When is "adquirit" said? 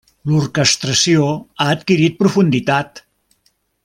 1.75-2.17